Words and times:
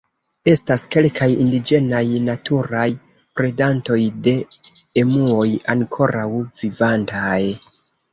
Estas 0.51 0.83
kelkaj 0.93 1.25
indiĝenaj 1.41 1.99
naturaj 2.29 2.85
predantoj 3.39 3.97
de 4.29 4.33
emuoj 5.03 5.45
ankoraŭ 5.75 6.25
vivantaj. 6.63 7.37